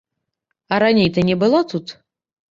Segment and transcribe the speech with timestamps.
[0.77, 1.93] А раней ты не была тут?